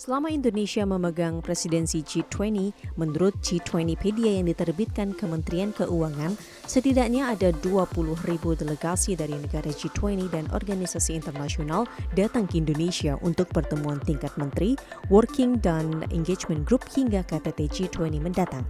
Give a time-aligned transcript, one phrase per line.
[0.00, 8.56] Selama Indonesia memegang presidensi G20, menurut G20pedia yang diterbitkan Kementerian Keuangan, setidaknya ada 20 ribu
[8.56, 11.84] delegasi dari negara G20 dan organisasi internasional
[12.16, 14.72] datang ke Indonesia untuk pertemuan tingkat menteri,
[15.12, 18.64] working dan engagement group hingga KTT G20 mendatang.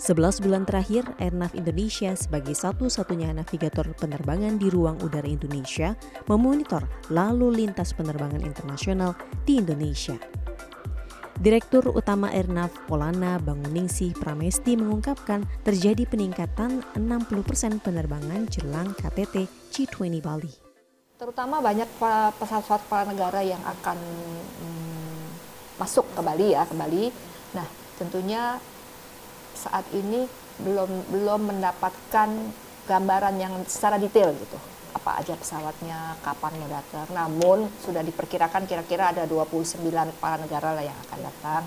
[0.00, 5.92] 11 bulan terakhir, Airnav Indonesia sebagai satu-satunya navigator penerbangan di ruang udara Indonesia
[6.32, 9.12] memonitor lalu lintas penerbangan internasional
[9.44, 10.16] di Indonesia.
[11.36, 20.48] Direktur Utama Airnav Polana Banguningsih Pramesti mengungkapkan terjadi peningkatan 60% penerbangan jelang KTT G20 Bali.
[21.20, 21.84] Terutama banyak
[22.40, 24.00] pesawat-pesawat kepala negara yang akan
[24.64, 25.24] hmm,
[25.76, 27.12] masuk ke Bali ya, ke Bali.
[27.52, 27.68] Nah,
[28.00, 28.56] tentunya
[29.52, 30.24] saat ini
[30.56, 32.28] belum belum mendapatkan
[32.88, 34.56] gambaran yang secara detail gitu
[34.96, 37.06] apa aja pesawatnya, kapan mau datang.
[37.12, 39.84] Namun sudah diperkirakan kira-kira ada 29
[40.16, 41.62] kepala negara lah yang akan datang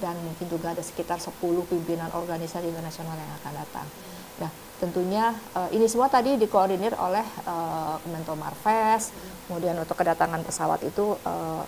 [0.00, 1.36] dan mungkin juga ada sekitar 10
[1.68, 3.86] pimpinan organisasi internasional yang akan datang.
[4.40, 4.50] Nah,
[4.80, 9.12] tentunya uh, ini semua tadi dikoordinir oleh uh, Kemento Marves.
[9.46, 11.62] Kemudian untuk kedatangan pesawat itu uh,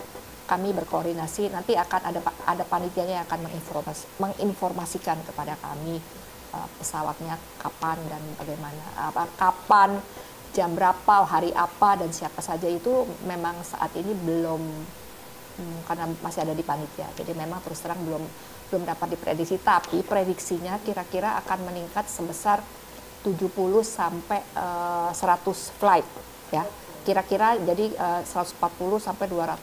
[0.49, 6.01] kami berkoordinasi nanti akan ada ada panitianya yang akan menginformasi, menginformasikan kepada kami
[6.57, 10.01] uh, pesawatnya kapan dan bagaimana uh, kapan
[10.53, 14.61] jam berapa hari apa dan siapa saja itu memang saat ini belum
[15.57, 17.09] hmm, karena masih ada di panitia.
[17.17, 18.23] Jadi memang terus terang belum
[18.69, 19.57] belum dapat diprediksi.
[19.61, 22.61] Tapi prediksinya kira-kira akan meningkat sebesar
[23.25, 23.49] 70
[23.85, 26.07] sampai uh, eh, 100 flight
[26.53, 26.65] ya.
[27.03, 28.61] Kira-kira jadi uh, 140
[29.01, 29.57] sampai 200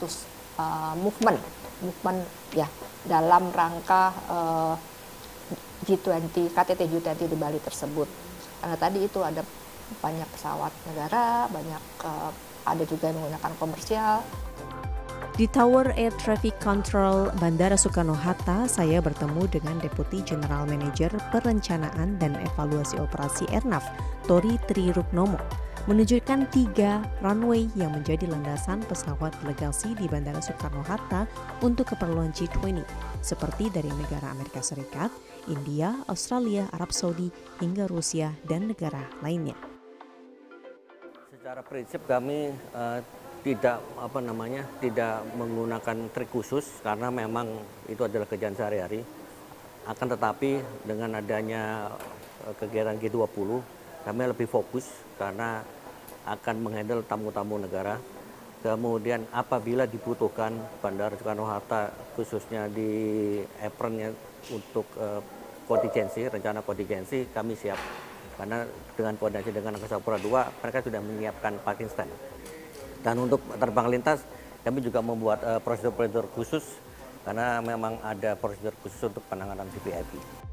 [0.59, 1.39] uh, movement
[1.79, 2.19] movement
[2.51, 2.67] ya
[3.07, 4.75] dalam rangka uh,
[5.87, 8.09] G20 KTT G20 di Bali tersebut.
[8.59, 9.39] Karena tadi itu ada
[9.99, 12.31] banyak pesawat negara banyak uh,
[12.67, 14.21] ada juga yang menggunakan komersial
[15.39, 22.35] di Tower Air Traffic Control Bandara Soekarno-Hatta, saya bertemu dengan Deputi General Manager Perencanaan dan
[22.43, 23.79] Evaluasi Operasi Airnav,
[24.27, 25.39] Tori Triruknomo
[25.87, 31.29] menunjukkan tiga runway yang menjadi landasan pesawat delegasi di Bandara Soekarno-Hatta
[31.63, 32.83] untuk keperluan G20,
[33.23, 35.13] seperti dari negara Amerika Serikat,
[35.47, 37.31] India, Australia, Arab Saudi,
[37.63, 39.68] hingga Rusia, dan negara lainnya.
[41.59, 43.03] Secara prinsip kami uh,
[43.43, 47.51] tidak apa namanya tidak menggunakan trik khusus karena memang
[47.91, 49.03] itu adalah kerjaan sehari-hari.
[49.83, 51.91] Akan tetapi dengan adanya
[52.47, 53.59] uh, kegiatan G20
[54.07, 54.87] kami lebih fokus
[55.19, 55.59] karena
[56.31, 57.99] akan menghandle tamu-tamu negara.
[58.63, 62.87] Kemudian apabila dibutuhkan Bandara Soekarno-Hatta khususnya di
[63.59, 64.15] apronnya
[64.47, 65.19] untuk uh,
[65.67, 68.08] kontingensi, rencana kontingensi kami siap.
[68.39, 68.63] Karena
[68.95, 70.31] dengan koordinasi dengan Angkasa Pura II
[70.63, 72.11] mereka sudah menyiapkan parking stand.
[73.03, 74.23] Dan untuk terbang lintas
[74.63, 76.63] kami juga membuat uh, prosedur-prosedur khusus
[77.27, 80.47] karena memang ada prosedur khusus untuk penanganan VVIP.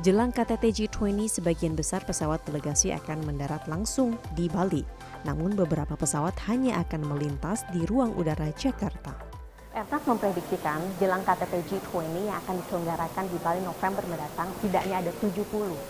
[0.00, 4.82] Jelang KTT G20, sebagian besar pesawat delegasi akan mendarat langsung di Bali.
[5.28, 9.31] Namun beberapa pesawat hanya akan melintas di ruang udara Jakarta.
[9.72, 14.52] Airnav memprediksikan jelang KTT G20 yang akan diselenggarakan di Bali November mendatang.
[14.60, 15.32] Tidaknya ada 70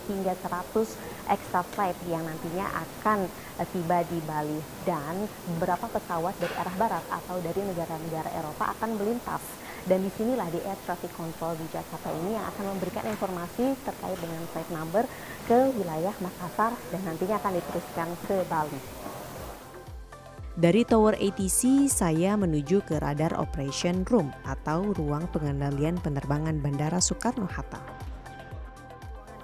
[0.07, 0.87] hingga 100
[1.27, 3.27] extra flight yang nantinya akan
[3.59, 4.63] eh, tiba di Bali.
[4.87, 9.43] Dan beberapa pesawat dari arah barat atau dari negara-negara Eropa akan melintas.
[9.83, 14.19] Dan di sinilah di Air Traffic Control di Jakarta ini yang akan memberikan informasi terkait
[14.23, 15.11] dengan flight number
[15.51, 19.12] ke wilayah Makassar dan nantinya akan diteruskan ke Bali.
[20.53, 27.81] Dari Tower ATC, saya menuju ke Radar Operation Room atau ruang pengendalian penerbangan Bandara Soekarno-Hatta.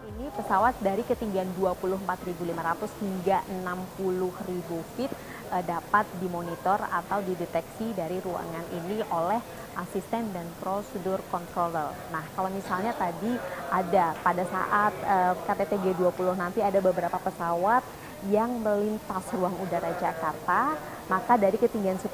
[0.04, 5.08] Ini pesawat dari ketinggian 24.500 hingga 60.000 feet
[5.48, 9.40] uh, dapat dimonitor atau dideteksi dari ruangan ini oleh
[9.80, 11.88] asisten dan prosedur controller.
[12.12, 13.32] Nah, kalau misalnya tadi
[13.72, 17.80] ada pada saat uh, KTT G20 nanti ada beberapa pesawat
[18.26, 20.74] yang melintas ruang udara Jakarta,
[21.06, 22.10] maka dari ketinggian 10.000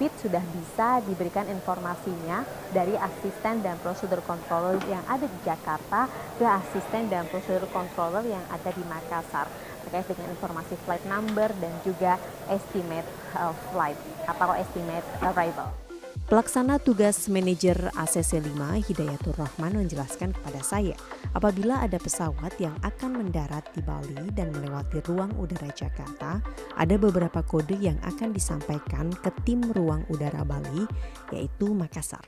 [0.00, 2.42] feet sudah bisa diberikan informasinya
[2.72, 6.08] dari asisten dan prosedur controller yang ada di Jakarta
[6.40, 9.46] ke asisten dan prosedur controller yang ada di Makassar
[9.86, 12.16] terkait dengan informasi flight number dan juga
[12.48, 13.06] estimate
[13.36, 13.96] uh, flight
[14.26, 15.89] atau estimate arrival.
[16.30, 20.94] Pelaksana tugas manajer ACC 5 Hidayatul Rahman menjelaskan kepada saya,
[21.34, 26.38] apabila ada pesawat yang akan mendarat di Bali dan melewati ruang udara Jakarta,
[26.78, 30.86] ada beberapa kode yang akan disampaikan ke tim ruang udara Bali,
[31.34, 32.22] yaitu Makassar.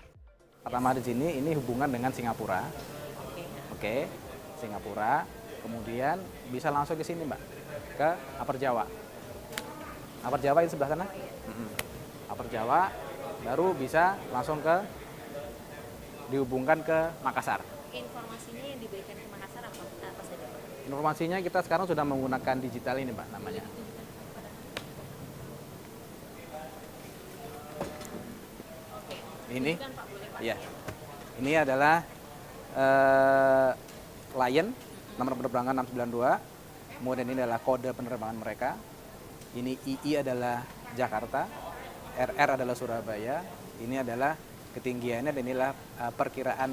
[0.66, 2.66] Pertama di sini ini hubungan dengan Singapura.
[3.70, 4.10] Oke,
[4.58, 5.22] Singapura.
[5.62, 6.18] Kemudian
[6.50, 7.40] bisa langsung ke sini, Mbak,
[8.02, 8.08] ke
[8.42, 8.82] Upper Jawa.
[10.26, 11.06] Upper Jawa ini sebelah sana.
[12.26, 12.90] Upper Jawa,
[13.42, 14.76] baru bisa langsung ke
[16.30, 17.60] dihubungkan ke Makassar.
[17.92, 20.60] Informasinya yang diberikan ke Makassar apa, apa saja Pak?
[20.88, 23.64] Informasinya kita sekarang sudah menggunakan digital ini Mbak namanya.
[29.52, 29.76] Ini,
[30.40, 30.56] iya.
[31.36, 32.00] Ini adalah
[32.72, 33.70] eh,
[34.32, 34.72] Lion
[35.20, 36.96] nomor penerbangan 692.
[36.96, 38.70] Kemudian ini adalah kode penerbangan mereka.
[39.52, 40.64] Ini II adalah
[40.96, 41.44] Jakarta,
[42.16, 43.40] RR adalah Surabaya.
[43.80, 44.36] Ini adalah
[44.72, 46.70] ketinggiannya dan inilah eh, perkiraan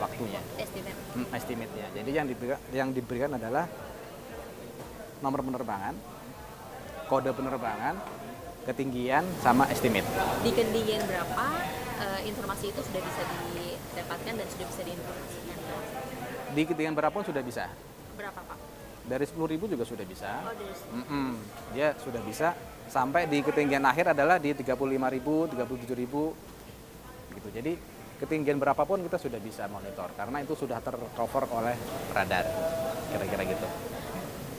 [0.00, 0.40] waktunya.
[0.60, 0.98] Estimate.
[1.16, 1.86] Hmm, estimate-nya.
[1.96, 3.64] Jadi yang diberikan, yang diberikan adalah
[5.20, 5.94] nomor penerbangan,
[7.06, 7.94] kode penerbangan,
[8.68, 10.06] ketinggian, sama estimate.
[10.44, 11.44] Di ketinggian berapa
[12.00, 13.22] eh, informasi itu sudah bisa
[13.52, 15.58] didapatkan dan sudah bisa diinformasikan?
[16.52, 17.68] Di ketinggian berapa pun sudah bisa.
[18.16, 18.58] Berapa Pak?
[19.02, 20.30] Dari 10.000 juga sudah bisa.
[20.46, 21.28] Oh, dari Mm-mm.
[21.74, 22.54] Dia sudah bisa
[22.92, 27.48] sampai di ketinggian akhir adalah di 35.000, 37.000 gitu.
[27.48, 27.72] Jadi
[28.20, 31.72] ketinggian berapapun kita sudah bisa monitor karena itu sudah tercover oleh
[32.12, 32.44] radar.
[33.08, 33.66] Kira-kira gitu.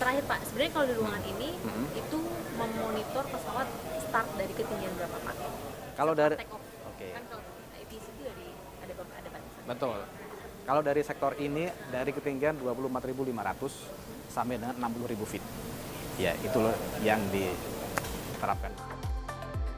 [0.02, 1.86] Terakhir Pak, sebenarnya kalau di ruangan ini Mhm.
[1.94, 2.20] itu
[2.58, 3.68] memonitor pesawat
[4.02, 5.36] start dari ketinggian berapa Pak?
[5.94, 6.36] Kalau dari.
[6.90, 7.08] Oke.
[7.14, 7.44] Kan kalau
[7.78, 8.44] ATC itu ada
[8.82, 9.64] ada beberapa ada batasan.
[9.70, 10.00] Betul.
[10.64, 13.72] Kalau dari sektor ini dari ketinggian 24.500
[14.34, 15.44] sampai dengan 60.000 feet.
[16.18, 17.22] Ya, itu loh yang
[18.44, 18.72] diterapkan.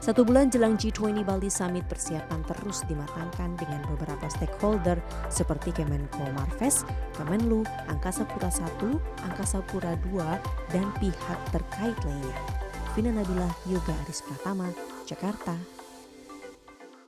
[0.02, 6.86] Satu bulan jelang G20 Bali Summit persiapan terus dimatangkan dengan beberapa stakeholder seperti Kemenko Marves,
[7.18, 8.94] Kemenlu, Angkasa Pura I,
[9.26, 10.22] Angkasa Pura II,
[10.70, 12.38] dan pihak terkait lainnya.
[12.94, 14.70] Vina Nabila, Yoga Aris Pratama,
[15.10, 15.58] Jakarta,